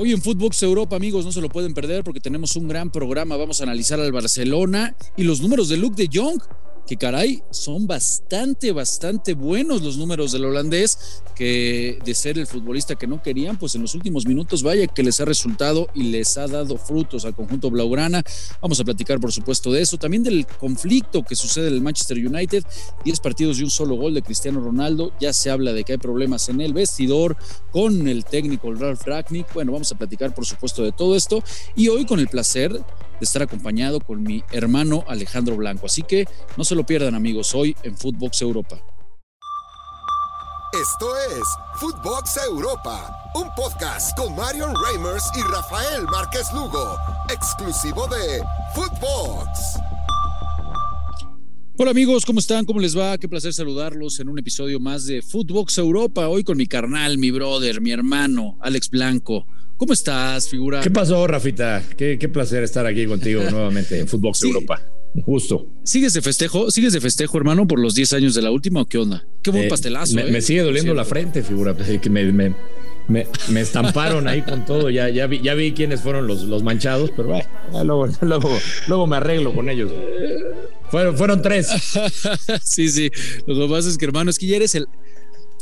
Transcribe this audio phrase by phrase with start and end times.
[0.00, 3.36] Hoy en Footbox Europa, amigos, no se lo pueden perder porque tenemos un gran programa.
[3.36, 6.40] Vamos a analizar al Barcelona y los números de Luke de Jong
[6.88, 12.94] que caray, son bastante, bastante buenos los números del holandés, que de ser el futbolista
[12.96, 16.38] que no querían, pues en los últimos minutos vaya que les ha resultado y les
[16.38, 18.22] ha dado frutos al conjunto Blaugrana.
[18.62, 22.16] Vamos a platicar, por supuesto, de eso, también del conflicto que sucede en el Manchester
[22.26, 22.64] United,
[23.04, 25.98] 10 partidos y un solo gol de Cristiano Ronaldo, ya se habla de que hay
[25.98, 27.36] problemas en el vestidor
[27.70, 29.52] con el técnico Ralf Ragnick.
[29.52, 31.44] Bueno, vamos a platicar, por supuesto, de todo esto
[31.76, 32.82] y hoy con el placer
[33.18, 35.86] de estar acompañado con mi hermano Alejandro Blanco.
[35.86, 38.80] Así que no se lo pierdan amigos hoy en Footbox Europa.
[40.74, 41.48] Esto es
[41.80, 46.94] Footbox Europa, un podcast con Marion Reimers y Rafael Márquez Lugo,
[47.30, 48.42] exclusivo de
[48.74, 49.48] Footbox.
[51.78, 52.66] Hola amigos, ¿cómo están?
[52.66, 53.16] ¿Cómo les va?
[53.16, 57.30] Qué placer saludarlos en un episodio más de Footbox Europa, hoy con mi carnal, mi
[57.30, 59.46] brother, mi hermano, Alex Blanco.
[59.78, 60.80] ¿Cómo estás, figura?
[60.80, 61.84] ¿Qué pasó, Rafita?
[61.96, 64.82] Qué, placer estar aquí contigo nuevamente en Footbox Europa.
[65.24, 65.68] Justo.
[65.84, 66.68] ¿Sigues de festejo?
[66.72, 69.24] ¿Sigues de festejo, hermano, por los 10 años de la última o qué onda?
[69.40, 70.16] Qué buen eh, pastelazo.
[70.16, 71.74] Me, eh, sigue doliendo la frente, figura.
[71.74, 72.32] Pues, que me,
[73.06, 74.90] me, estamparon ahí con todo.
[74.90, 77.44] Ya, ya, vi, ya vi quiénes fueron los, los manchados, pero bueno,
[77.84, 79.92] luego, luego, luego me arreglo con ellos.
[80.90, 81.68] Fueron, fueron tres.
[82.64, 83.10] sí, sí.
[83.46, 84.88] Lo que pasa es que, hermano, es que ya eres el,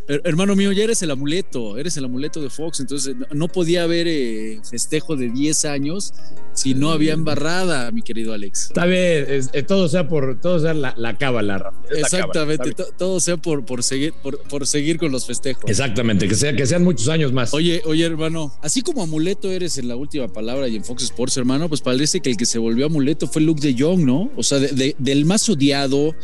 [0.09, 4.07] Hermano mío, ya eres el amuleto, eres el amuleto de Fox, entonces no podía haber
[4.07, 6.15] eh, festejo de 10 años
[6.57, 8.69] si no había embarrada, mi querido Alex.
[8.69, 13.65] Está bien, eh, todo sea por todo sea la, la cábala, Exactamente, todo sea por,
[13.65, 15.71] por seguir por, seguir con los festejos.
[15.71, 17.53] Exactamente, que sea que sean muchos años más.
[17.53, 21.37] Oye, oye, hermano, así como amuleto eres en la última palabra y en Fox Sports,
[21.37, 24.31] hermano, pues parece que el que se volvió amuleto fue Luke de Jong, ¿no?
[24.37, 26.15] O sea, del más odiado,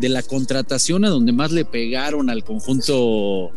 [0.00, 3.52] de la contratación a donde más le pegaron al conjunto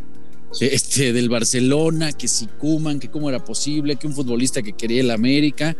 [0.59, 5.02] este, del Barcelona, que si Kuman, que cómo era posible, que un futbolista que quería
[5.02, 5.75] el América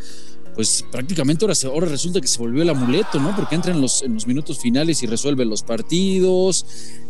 [0.58, 3.36] pues prácticamente ahora, ahora resulta que se volvió el amuleto, ¿no?
[3.36, 6.66] Porque entra en los, minutos finales y resuelve los partidos.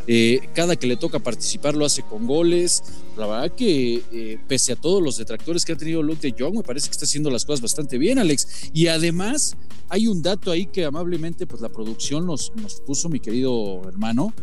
[0.05, 2.83] Eh, cada que le toca participar lo hace con goles.
[3.15, 6.57] La verdad que eh, pese a todos los detractores que ha tenido Luke de Jong,
[6.57, 8.69] me parece que está haciendo las cosas bastante bien, Alex.
[8.73, 9.55] Y además
[9.87, 14.33] hay un dato ahí que amablemente pues la producción nos, nos puso mi querido hermano,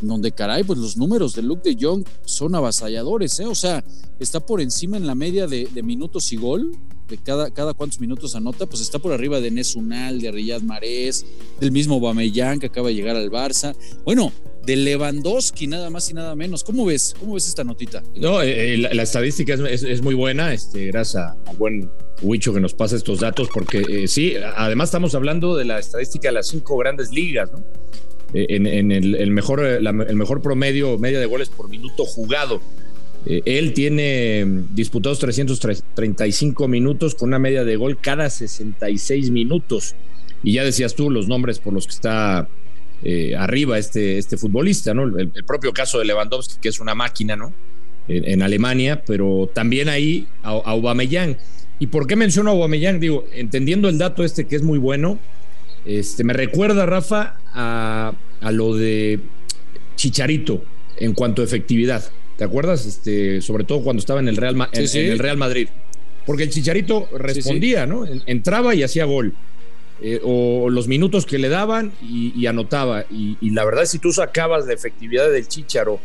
[0.00, 3.44] donde caray, pues los números de Luke de Jong son avasalladores, ¿eh?
[3.44, 3.84] O sea,
[4.18, 6.72] está por encima en la media de minutos y gol
[7.08, 11.26] de cada, cada cuántos minutos anota, pues está por arriba de Nesunal, de Riyad Marés,
[11.60, 13.76] del mismo Bameyang que acaba de llegar al Barça.
[14.04, 14.32] Bueno,
[14.64, 16.64] de Lewandowski, nada más y nada menos.
[16.64, 17.14] ¿Cómo ves?
[17.18, 18.02] ¿Cómo ves esta notita?
[18.16, 21.90] No, eh, eh, la, estadística es, muy buena, este, gracias a, buen
[22.22, 26.28] Huicho que nos pasa estos datos, porque eh, sí, además estamos hablando de la estadística
[26.28, 27.62] de las cinco grandes ligas, ¿no?
[28.36, 32.60] En, el, mejor, el mejor promedio, media de goles por minuto jugado.
[33.26, 39.94] Eh, él tiene mm, disputados 335 minutos con una media de gol cada 66 minutos.
[40.42, 42.48] Y ya decías tú los nombres por los que está
[43.02, 45.04] eh, arriba este, este futbolista, ¿no?
[45.18, 47.52] El, propio caso de Lewandowski, que es una máquina, ¿no?
[48.06, 51.38] En, Alemania, pero también ahí a, Aubameyang.
[51.78, 53.00] ¿Y por qué menciono a Aubameyang?
[53.00, 55.18] Digo, entendiendo el dato este que es muy bueno,
[55.86, 58.12] este, me recuerda, Rafa, a,
[58.42, 59.20] a lo de
[59.96, 60.62] Chicharito
[60.98, 62.04] en cuanto a efectividad.
[62.36, 62.86] ¿Te acuerdas?
[62.86, 65.68] Este, sobre todo cuando estaba en el Real, en, el Real Madrid.
[66.26, 68.04] Porque el Chicharito respondía, ¿no?
[68.26, 69.34] Entraba y hacía gol.
[70.00, 73.04] Eh, o los minutos que le daban y, anotaba.
[73.10, 76.00] Y, la verdad, si tú sacabas la efectividad del Chicharo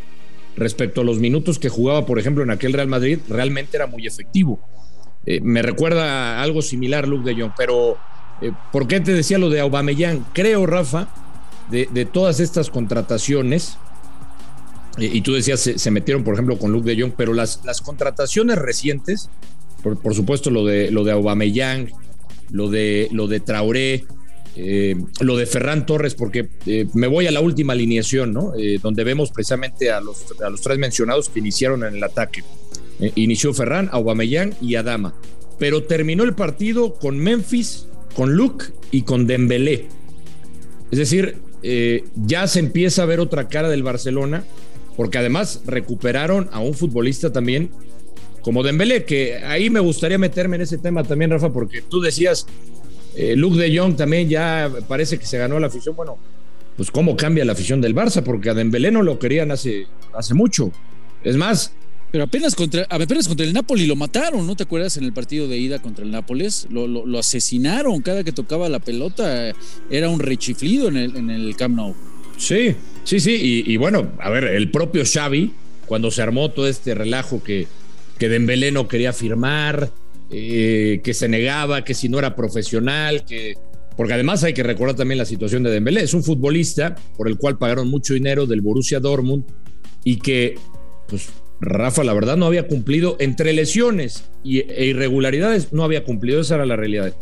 [0.56, 4.06] respecto a los minutos que jugaba, por ejemplo, en aquel Real Madrid, realmente era muy
[4.06, 4.60] efectivo.
[5.26, 7.98] Eh, me recuerda algo similar, Luke de Jong, pero
[8.42, 10.26] eh, ¿por qué te decía lo de Aubameyang?
[10.34, 11.10] Creo, Rafa,
[11.70, 13.78] de, de todas estas contrataciones,
[15.02, 18.58] y tú decías, se, metieron, por ejemplo, con Luke de Jong, pero las, las contrataciones
[18.58, 19.30] recientes,
[19.82, 21.92] por, supuesto, lo de, lo de Aubameyang,
[22.52, 24.06] lo de, lo de Traoré,
[24.56, 28.54] eh, lo de Ferran Torres, porque eh, me voy a la última alineación, ¿no?
[28.58, 32.44] Eh, donde vemos precisamente a los, a los tres mencionados que iniciaron en el ataque.
[33.16, 35.14] inició Ferran, Aubameyang y Adama.
[35.60, 37.86] Pero terminó el partido con Memphis,
[38.16, 39.88] con Luke y con Dembélé.
[40.92, 41.38] Es decir,
[42.16, 44.44] ya se empieza a ver otra cara del Barcelona
[44.96, 47.72] porque además recuperaron a un futbolista también
[48.42, 52.46] como Dembélé, que ahí me gustaría meterme en ese tema también, Rafa, porque tú decías,
[53.16, 55.96] eh, Luke de Jong también ya parece que se ganó la afición.
[55.96, 56.18] Bueno,
[56.78, 60.34] pues cómo cambia la afición del Barça, porque a Dembélé no lo querían hace, hace
[60.34, 60.72] mucho.
[61.24, 61.74] Es más,
[62.12, 64.98] pero apenas contra, apenas contra el Napoli lo mataron, ¿no te acuerdas?
[64.98, 68.80] En el partido de ida contra el Nápoles, lo, lo, asesinaron cada que tocaba la
[68.80, 69.54] pelota,
[69.92, 71.96] era un rechiflido en el, en el Camp Nou.
[72.40, 73.64] Sí, sí, sí.
[73.68, 75.54] Y, bueno, a ver, el propio Xavi,
[75.86, 77.68] cuando se armó todo este relajo que,
[78.18, 79.92] que Dembélé no quería firmar,
[80.32, 83.56] eh, que se negaba, que si no era profesional, que
[83.98, 87.38] porque además hay que recordar también la situación de Dembélé, es un futbolista por el
[87.38, 89.44] cual pagaron mucho dinero del Borussia Dortmund
[90.06, 90.56] y que
[91.10, 91.28] pues
[91.60, 96.66] Rafa la verdad no había cumplido entre lesiones e irregularidades, no había cumplido, esa era
[96.66, 97.14] la realidad.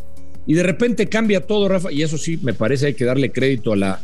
[0.46, 3.74] Y de repente cambia todo, Rafa, y eso sí me parece hay que darle crédito
[3.74, 4.00] a la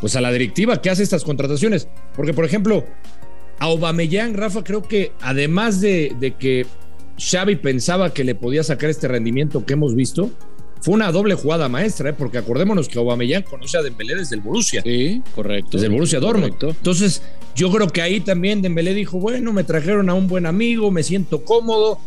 [0.00, 2.84] pues a la directiva que hace estas contrataciones, porque por ejemplo,
[3.58, 6.66] a Aubameyang, Rafa, creo que además de, de que
[7.18, 10.30] Xavi pensaba que le podía sacar este rendimiento que hemos visto,
[10.80, 12.14] fue una doble jugada maestra, ¿eh?
[12.16, 14.82] porque acordémonos que Aubameyang conoce a Dembélé desde el Borussia.
[14.82, 15.72] Sí, correcto.
[15.72, 16.54] Desde el Borussia Dortmund.
[16.62, 17.22] Entonces,
[17.54, 21.02] yo creo que ahí también Dembélé dijo, bueno, me trajeron a un buen amigo, me
[21.02, 21.98] siento cómodo,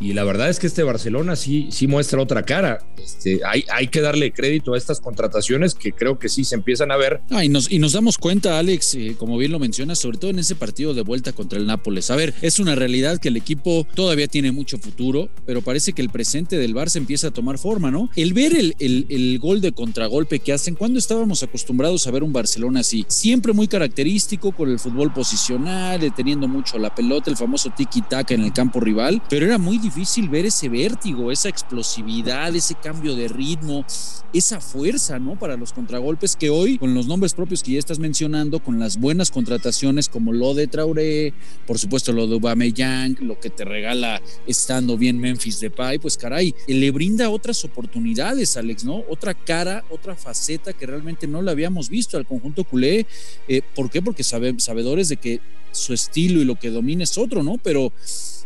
[0.00, 2.78] y la verdad es que este Barcelona sí, sí muestra otra cara.
[2.96, 6.90] Este, hay, hay que darle crédito a estas contrataciones que creo que sí se empiezan
[6.90, 7.20] a ver.
[7.30, 10.30] Ah, y, nos, y nos damos cuenta, Alex, eh, como bien lo mencionas, sobre todo
[10.30, 12.10] en ese partido de vuelta contra el Nápoles.
[12.10, 16.00] A ver, es una realidad que el equipo todavía tiene mucho futuro, pero parece que
[16.00, 18.08] el presente del Barça empieza a tomar forma, ¿no?
[18.16, 22.32] El ver el, el, gol de contragolpe que hacen, cuando estábamos acostumbrados a ver un
[22.32, 27.70] Barcelona así, siempre muy característico con el fútbol posicional, deteniendo mucho la pelota, el famoso
[27.70, 32.54] tiki-taka en el campo rival, pero era muy difícil difícil ver ese vértigo, esa explosividad,
[32.54, 33.84] ese cambio de ritmo,
[34.32, 35.36] esa fuerza, ¿no?
[35.36, 38.98] Para los contragolpes que hoy, con los nombres propios que ya estás mencionando, con las
[38.98, 41.34] buenas contrataciones como lo de Traoré,
[41.66, 46.54] por supuesto lo de Aubameyang, lo que te regala estando bien Memphis Depay, pues caray,
[46.68, 49.02] le brinda otras oportunidades, Alex, ¿no?
[49.08, 53.06] Otra cara, otra faceta que realmente no la habíamos visto al conjunto culé.
[53.48, 54.00] Eh, ¿Por qué?
[54.00, 55.40] Porque sabe, sabedores de que
[55.72, 57.58] su estilo y lo que domina es otro, ¿no?
[57.58, 57.92] Pero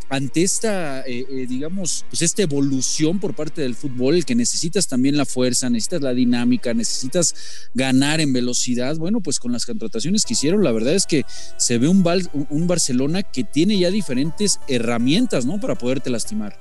[0.09, 4.87] ante esta, eh, eh, digamos, pues esta evolución por parte del fútbol, el que necesitas
[4.87, 10.23] también la fuerza, necesitas la dinámica, necesitas ganar en velocidad, bueno, pues con las contrataciones
[10.25, 11.25] que hicieron, la verdad es que
[11.57, 12.03] se ve un,
[12.49, 15.59] un Barcelona que tiene ya diferentes herramientas, ¿no?
[15.59, 16.59] Para poderte lastimar.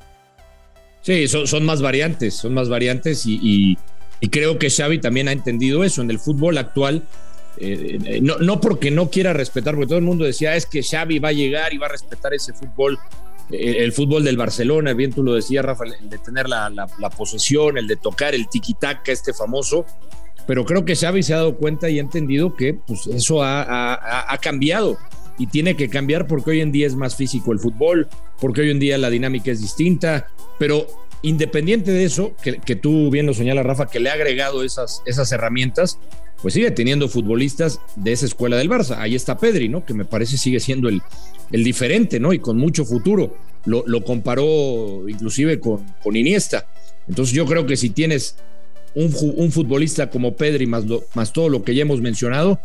[1.02, 3.76] Sí, son, son más variantes, son más variantes y,
[4.20, 7.06] y creo que Xavi también ha entendido eso en el fútbol actual
[7.56, 11.18] eh, no, no porque no quiera respetar, porque todo el mundo decía, es que Xavi
[11.18, 12.98] va a llegar y va a respetar ese fútbol,
[13.50, 16.86] el, fútbol del Barcelona, bien tú lo decías, Rafa, el de tener la,
[17.16, 19.84] posesión, el de tocar, el tiki-taka, este famoso,
[20.46, 24.38] pero creo que Xavi se ha dado cuenta y ha entendido que pues, eso ha,
[24.40, 24.98] cambiado
[25.38, 28.08] y tiene que cambiar porque hoy en día es más físico el fútbol,
[28.40, 30.86] porque hoy en día la dinámica es distinta, pero
[31.24, 35.32] independiente de eso, que, tú bien lo señalas, Rafa, que le ha agregado esas, esas
[35.32, 35.98] herramientas,
[36.42, 38.98] pues sigue teniendo futbolistas de esa escuela del Barça.
[38.98, 39.84] Ahí está Pedri, ¿no?
[39.84, 41.00] Que me parece sigue siendo el,
[41.50, 42.34] el diferente, ¿no?
[42.34, 43.36] Y con mucho futuro.
[43.64, 46.66] Lo, lo comparó inclusive con, con, Iniesta.
[47.08, 48.36] Entonces yo creo que si tienes
[48.94, 50.84] un, un futbolista como Pedri más,
[51.14, 52.60] más todo lo que ya hemos mencionado,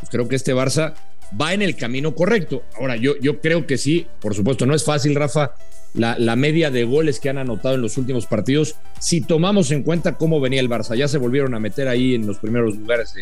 [0.00, 0.94] pues creo que este Barça
[1.38, 2.62] va en el camino correcto.
[2.78, 5.52] Ahora, yo, yo creo que sí, por supuesto, no es fácil, Rafa,
[5.94, 10.16] la, media de goles que han anotado en los últimos partidos, si tomamos en cuenta
[10.16, 10.96] cómo venía el Barça.
[10.96, 13.14] Ya se volvieron a meter ahí en los primeros lugares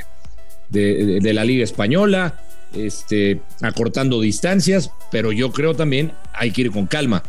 [0.68, 2.40] de, de, la Liga Española,
[2.74, 7.22] este, acortando distancias, pero yo creo también hay que ir con calma.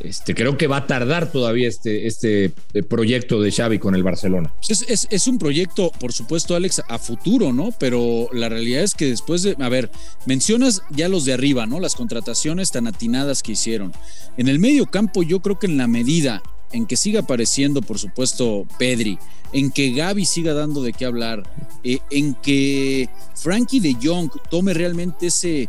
[0.00, 4.02] Este, creo que va a tardar todavía este, este eh, proyecto de Xavi con el
[4.02, 4.52] Barcelona.
[4.68, 7.72] Es, es, un proyecto, por supuesto, Alex, a futuro, ¿no?
[7.78, 9.90] Pero la realidad es que después de, a ver,
[10.26, 11.80] mencionas ya los de arriba, ¿no?
[11.80, 13.92] Las contrataciones tan atinadas que hicieron.
[14.36, 17.98] En el medio campo, yo creo que en la medida en que siga apareciendo, por
[17.98, 19.18] supuesto, Pedri,
[19.52, 21.42] en que Gaby siga dando de qué hablar,
[21.84, 25.68] eh, en que Frankie de Jong tome realmente ese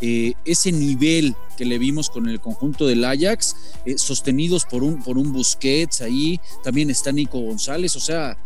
[0.00, 5.02] eh, ese nivel que le vimos con el conjunto del Ajax, eh, sostenidos por un,
[5.02, 8.36] por un Busquets ahí, también está Nico González, o sea,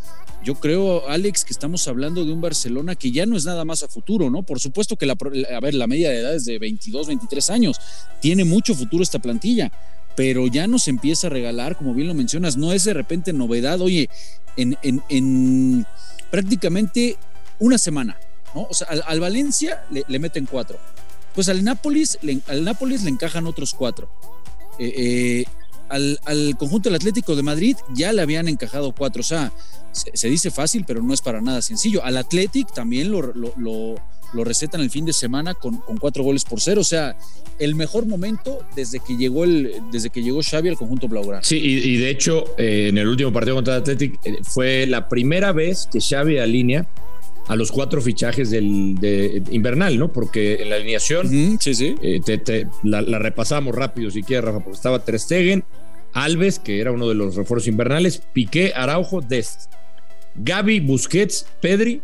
[0.43, 3.83] yo creo, Alex, que estamos hablando de un Barcelona que ya no es nada más
[3.83, 4.43] a futuro, ¿no?
[4.43, 5.17] Por supuesto que la,
[5.55, 7.81] a ver, la media de edad es de 22, 23 años,
[8.21, 9.71] tiene mucho futuro esta plantilla,
[10.17, 13.81] pero ya nos empieza a regalar, como bien lo mencionas, no es de repente novedad,
[13.81, 14.09] oye,
[14.57, 15.87] en, en,
[16.31, 17.17] prácticamente
[17.59, 18.17] una semana,
[18.55, 18.63] ¿no?
[18.71, 20.79] O sea, al, Valencia le, le meten cuatro,
[21.35, 24.11] pues al Nápoles le, al Nápoles le encajan otros cuatro.
[24.79, 25.45] Eh, eh,
[25.91, 29.21] al, conjunto del Atlético de Madrid ya le habían encajado cuatro.
[29.21, 29.53] O sea,
[29.93, 32.05] se, dice fácil, pero no es para nada sencillo.
[32.05, 36.81] Al Atlético también lo, lo, recetan el fin de semana con, cuatro goles por cero.
[36.81, 37.17] O sea,
[37.59, 41.43] el mejor momento desde que llegó el, desde que llegó Xavi al conjunto blaugrana.
[41.43, 45.53] Sí, y, de hecho, eh, en el último partido contra el Atlético fue la primera
[45.53, 46.89] vez que Xavi alinea
[47.51, 50.13] a los cuatro fichajes del de invernal, ¿no?
[50.13, 51.97] Porque en la alineación sí, sí.
[52.01, 52.21] Eh,
[52.85, 55.65] la, repasamos rápido si quieres, Rafa, porque estaba Ter Stegen,
[56.13, 59.63] Alves, que era uno de los refuerzos invernales, Piqué, Araujo, Dest,
[60.37, 62.03] Gaby, Busquets, Pedri,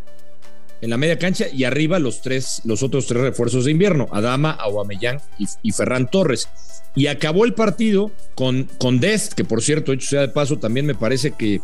[0.81, 4.51] en la media cancha y arriba los tres, los otros tres refuerzos de invierno, Adama,
[4.51, 6.49] Aubameyang y, y Ferran Torres.
[6.93, 10.85] Y acabó el partido con, con Dest, que por cierto, hecho sea de paso, también
[10.85, 11.61] me parece que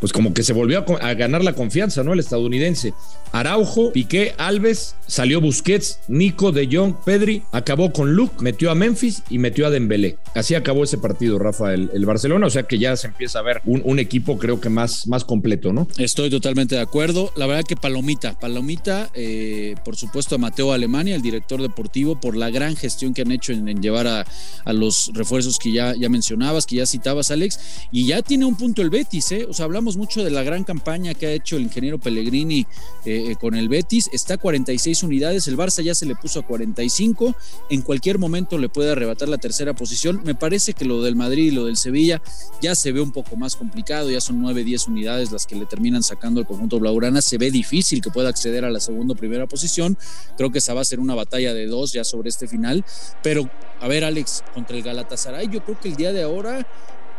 [0.00, 2.12] pues como que se volvió a, ganar la confianza, ¿no?
[2.12, 2.94] El estadounidense.
[3.32, 9.22] Araujo, Piqué, Alves, salió Busquets, Nico, De Jong, Pedri, acabó con Luke, metió a Memphis
[9.30, 10.16] y metió a Dembélé.
[10.34, 13.60] Así acabó ese partido, Rafa, el, Barcelona, o sea que ya se empieza a ver
[13.66, 15.86] un, equipo creo que más, más completo, ¿no?
[15.98, 17.32] Estoy totalmente de acuerdo.
[17.36, 22.36] La verdad que Palomita, Palomita, eh, por supuesto a Mateo Alemania, el director deportivo, por
[22.36, 24.26] la gran gestión que han hecho en, llevar a,
[24.72, 27.58] los refuerzos que ya, ya mencionabas, que ya citabas, Alex,
[27.92, 29.46] y ya tiene un punto el Betis, ¿eh?
[29.48, 32.66] O sea, hablamos mucho de la gran campaña que ha hecho el ingeniero Pellegrini
[33.04, 34.10] eh, con el Betis.
[34.12, 37.34] Está a 46 unidades, el Barça ya se le puso a 45.
[37.70, 40.22] En cualquier momento le puede arrebatar la tercera posición.
[40.24, 42.22] Me parece que lo del Madrid y lo del Sevilla
[42.60, 44.10] ya se ve un poco más complicado.
[44.10, 47.22] Ya son 9, 10 unidades las que le terminan sacando el conjunto Blaugrana.
[47.22, 49.96] Se ve difícil que pueda acceder a la segunda o primera posición.
[50.36, 52.84] Creo que esa va a ser una batalla de dos ya sobre este final.
[53.22, 53.48] Pero,
[53.80, 56.66] a ver, Alex, contra el Galatasaray, yo creo que el día de ahora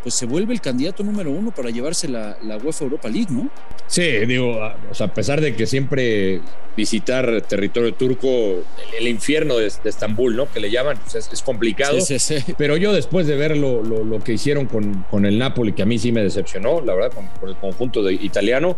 [0.03, 3.49] pues se vuelve el candidato número uno para llevarse la, la UEFA Europa League, ¿no?
[3.87, 4.57] Sí, digo,
[4.89, 6.41] o sea, a pesar de que siempre
[6.75, 8.63] visitar territorio turco,
[8.97, 10.51] el, infierno de, Estambul, ¿no?
[10.51, 11.99] Que le llaman, pues es, complicado.
[12.01, 12.53] Sí, sí, sí.
[12.57, 15.85] Pero yo después de ver lo, lo, que hicieron con, con, el Napoli, que a
[15.85, 18.77] mí sí me decepcionó, la verdad, con, el conjunto de italiano,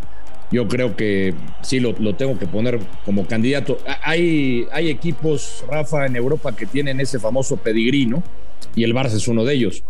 [0.52, 3.78] yo creo que sí lo, lo, tengo que poner como candidato.
[4.02, 8.24] Hay, hay equipos, Rafa, en Europa que tienen ese famoso pedigrí, ¿no?
[8.76, 9.84] Y el Barça es uno de ellos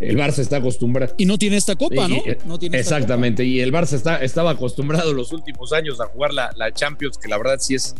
[0.00, 1.14] el Barça está acostumbrado.
[1.16, 2.16] Y no tiene esta copa, ¿no?
[2.44, 6.50] no tiene exactamente, y el Barça está, estaba acostumbrado los últimos años a jugar la,
[6.56, 7.94] la, Champions, que la verdad sí es,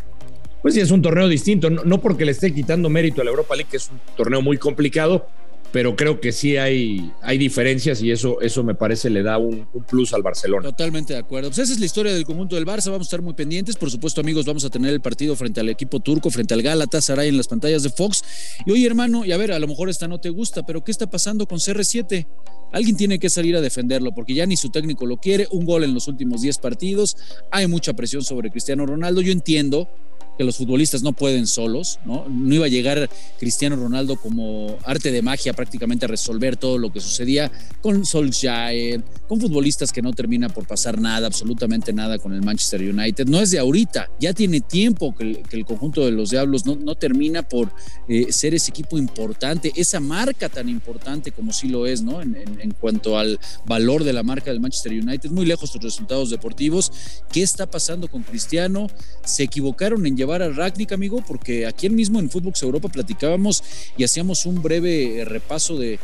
[0.63, 3.31] pues sí es un torneo distinto, no, no porque le esté quitando mérito a la
[3.31, 5.27] Europa League, que es un torneo muy complicado,
[5.73, 9.67] pero creo que sí hay, hay diferencias y eso, eso me parece le da un,
[9.87, 10.63] plus al Barcelona.
[10.63, 11.51] Totalmente de acuerdo.
[11.51, 12.91] Pues esa es la historia del conjunto del Barça.
[12.91, 13.77] Vamos a estar muy pendientes.
[13.77, 17.29] Por supuesto, amigos, vamos a tener el partido frente al equipo turco, frente al Galatasaray
[17.29, 18.25] en las pantallas de Fox.
[18.65, 20.91] Y oye, hermano, y a ver, a lo mejor esta no te gusta, pero ¿qué
[20.91, 22.27] está pasando con CR7?
[22.73, 25.49] Alguien tiene que salir a defenderlo porque ya ni su técnico lo quiere.
[25.51, 27.17] Un gol en los últimos 10 partidos.
[27.51, 29.21] Hay mucha presión sobre Cristiano Ronaldo.
[29.21, 29.89] Yo entiendo
[30.39, 32.25] que los futbolistas no pueden solos, ¿no?
[32.29, 36.93] No iba a llegar Cristiano Ronaldo como arte de magia prácticamente a resolver todo lo
[36.93, 37.51] que sucedía
[37.83, 42.81] con Solskjaer, con futbolistas que no termina por pasar nada, absolutamente nada con el Manchester
[42.83, 43.27] United.
[43.27, 46.95] No es de ahorita, ya tiene tiempo que el, conjunto de los Diablos no, no
[46.95, 47.73] termina por
[48.09, 52.23] eh, ser ese equipo importante, esa marca tan importante como sí lo es, ¿no?
[52.23, 56.31] En, en, cuanto al valor de la marca del Manchester United, muy lejos sus resultados
[56.31, 56.93] deportivos.
[57.33, 58.87] ¿Qué está pasando con Cristiano?
[59.25, 63.63] ¿Se equivocaron en llevar a Ragnick, amigo, porque aquí mismo en Footbox Europa platicábamos
[63.97, 65.99] y hacíamos un breve eh, repaso de,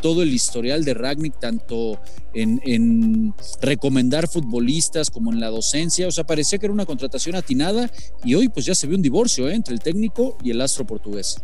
[0.00, 2.00] todo el historial de Ragnick, tanto
[2.34, 6.08] en, recomendar futbolistas como en la docencia.
[6.08, 7.90] O sea, parecía que era una contratación atinada
[8.24, 9.54] y hoy pues ya se ve un divorcio ¿eh?
[9.54, 11.36] entre el técnico y el astro portugués.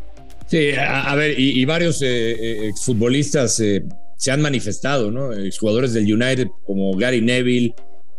[0.47, 5.31] Sí, a, ver, y, varios eh, exfutbolistas se han manifestado, ¿no?
[5.59, 7.75] Jugadores del United como Gary Neville,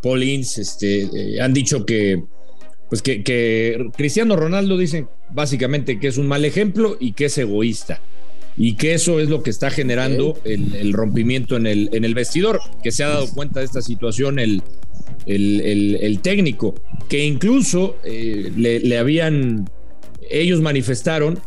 [0.05, 2.23] Paul Ince, este, han dicho que
[2.89, 8.01] pues que, Cristiano Ronaldo dice básicamente que es un mal ejemplo y que es egoísta.
[8.57, 12.61] Y que eso es lo que está generando el, rompimiento en el, en el vestidor,
[12.81, 14.63] que se ha dado cuenta de esta situación el,
[15.25, 16.75] el, técnico,
[17.09, 19.69] que incluso eh, le, habían,
[20.29, 21.39] ellos manifestaron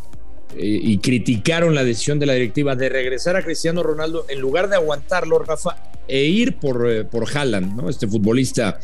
[0.54, 4.68] eh, y criticaron la decisión de la directiva de regresar a Cristiano Ronaldo en lugar
[4.68, 7.88] de aguantarlo, Rafa, e ir por, eh, por Haaland, ¿no?
[7.88, 8.78] Este futbolista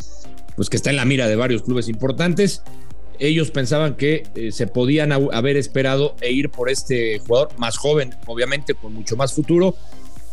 [0.56, 2.62] pues que está en la mira de varios clubes importantes.
[3.18, 8.14] Ellos pensaban que eh, se podían haber esperado e ir por este jugador más joven,
[8.26, 9.76] obviamente con mucho más futuro.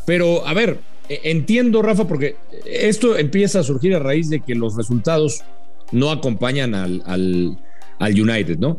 [0.06, 2.36] Pero a ver, e, entiendo Rafa, porque
[2.66, 5.44] esto empieza a surgir a raíz de que los resultados
[5.92, 7.58] no acompañan al, al,
[8.00, 8.78] al United, ¿no?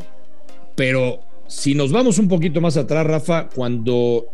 [0.75, 4.25] Pero si nos vamos un poquito más atrás, Rafa, cuando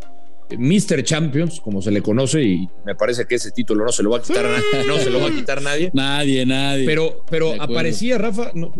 [0.58, 1.04] Mr.
[1.04, 4.18] Champions, como se le conoce, y me parece que ese título no se lo va
[4.18, 4.46] a quitar,
[4.88, 5.92] no se lo va a quitar nadie.
[5.94, 6.86] Nadie, nadie.
[6.86, 8.72] Pero, pero aparecía, Rafa, no,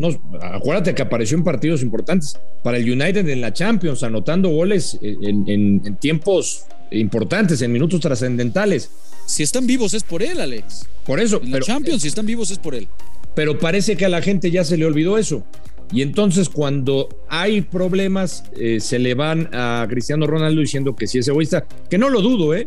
[0.42, 5.96] acuérdate que apareció en partidos importantes para el United en la Champions, anotando goles en,
[5.98, 8.90] tiempos importantes, en minutos trascendentales.
[9.26, 10.88] Si están vivos es por él, Alex.
[11.06, 11.40] Por eso.
[11.44, 12.88] En la Champions, si están vivos es por él.
[13.36, 15.44] Pero parece que a la gente ya se le olvidó eso.
[15.92, 21.18] Y entonces cuando hay problemas, eh, se le van a Cristiano Ronaldo diciendo que sí
[21.18, 22.66] es egoísta, que no lo dudo, ¿eh?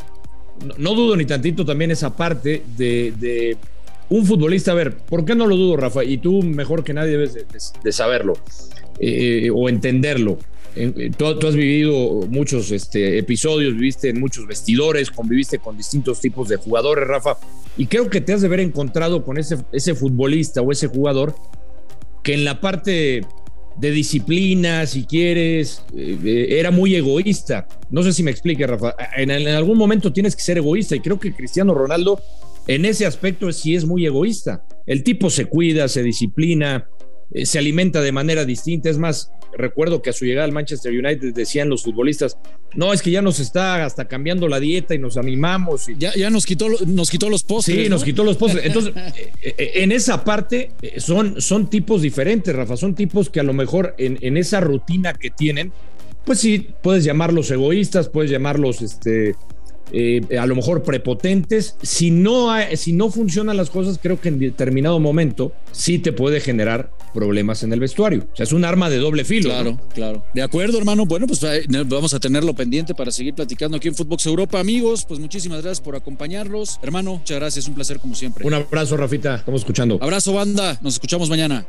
[0.79, 3.57] No, dudo ni tantito también esa parte de,
[4.11, 4.73] un futbolista.
[4.73, 6.05] A ver, ¿por qué no lo dudo, Rafa?
[6.05, 7.35] Y tú mejor que nadie debes
[7.83, 8.35] de, saberlo
[8.99, 10.39] eh, o entenderlo.
[11.17, 16.57] Tú, has vivido muchos este, episodios, viviste en muchos vestidores, conviviste con distintos tipos de
[16.57, 17.37] jugadores, Rafa,
[17.77, 21.35] y creo que te has de haber encontrado con ese, ese futbolista o ese jugador
[22.23, 23.23] que en la parte
[23.77, 27.67] de disciplina, si quieres, eh, eh, era muy egoísta.
[27.91, 28.95] No sé si me explique, Rafa.
[29.17, 32.21] En, en, algún momento tienes que ser egoísta y creo que Cristiano Ronaldo
[32.67, 34.65] en ese aspecto sí es muy egoísta.
[34.87, 36.89] El tipo se cuida, se disciplina,
[37.33, 38.91] eh, se alimenta de manera distinta.
[38.91, 42.39] Es más, recuerdo que a su llegada al Manchester United decían los futbolistas,
[42.75, 45.89] no, es que ya nos está hasta cambiando la dieta y nos animamos.
[45.89, 45.97] Y...
[45.99, 47.85] Ya, ya nos, quitó, nos quitó los postres.
[47.85, 48.65] Sí, nos quitó los postres.
[48.65, 48.95] Entonces,
[49.43, 52.77] en esa parte son, son tipos diferentes, Rafa.
[52.77, 55.73] Son tipos que a lo mejor en, en esa rutina que tienen,
[56.25, 59.35] pues sí, puedes llamarlos egoístas, puedes llamarlos este,
[59.93, 61.77] eh, a lo mejor prepotentes.
[61.83, 66.13] Si no, hay, si no funcionan las cosas, creo que en determinado momento sí te
[66.13, 68.27] puede generar problemas en el vestuario.
[68.33, 69.51] O sea, es un arma de doble filo.
[69.51, 69.89] Claro, ¿no?
[69.95, 70.25] claro.
[70.35, 71.07] De acuerdo, hermano.
[71.07, 71.41] Bueno, pues
[71.87, 74.61] vamos a tenerlo pendiente para seguir platicando aquí en Footbox Europa.
[74.61, 76.79] Amigos, pues muchísimas gracias por acompañarlos.
[76.83, 77.69] Hermano, muchas gracias.
[77.69, 78.47] Un placer como siempre.
[78.47, 79.37] Un abrazo, Rafita.
[79.37, 79.99] Estamos escuchando.
[80.01, 80.79] Abrazo, banda.
[80.83, 81.67] Nos escuchamos mañana.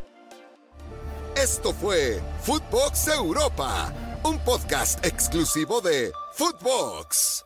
[1.42, 3.92] Esto fue Footbox Europa,
[4.24, 7.44] un podcast exclusivo de Footbox.